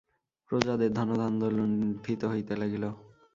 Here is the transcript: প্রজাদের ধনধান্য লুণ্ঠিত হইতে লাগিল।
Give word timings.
প্রজাদের 0.49 0.89
ধনধান্য 0.93 1.41
লুণ্ঠিত 1.49 2.21
হইতে 2.25 2.53
লাগিল। 2.55 2.83